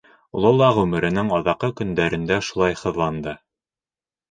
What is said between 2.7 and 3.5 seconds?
һыҙланды.